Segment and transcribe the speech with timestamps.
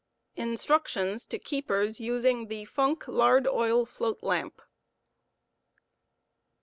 [0.35, 4.55] INSTRUCTIONS TO KEEPERS USING THE PUNOK LABD OH* FLOAT LAMP.
[4.55, 4.65] 52.